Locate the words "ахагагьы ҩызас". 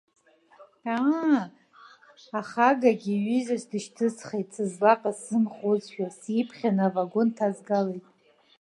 2.39-3.63